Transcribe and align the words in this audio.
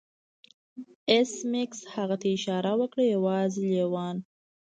ایس 1.11 1.31
میکس 1.51 1.79
هغه 1.95 2.15
ته 2.21 2.27
اشاره 2.35 2.73
وکړه 2.79 3.03
یوازې 3.15 3.63
لیوان 3.71 4.17